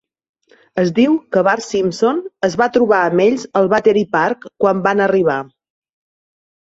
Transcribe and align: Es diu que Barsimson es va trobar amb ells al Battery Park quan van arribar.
Es 0.83 0.91
diu 0.99 1.17
que 1.35 1.43
Barsimson 1.47 2.23
es 2.49 2.57
va 2.63 2.69
trobar 2.77 3.03
amb 3.11 3.25
ells 3.29 3.45
al 3.61 3.69
Battery 3.75 4.03
Park 4.17 4.49
quan 4.67 4.85
van 4.89 5.05
arribar. 5.09 5.41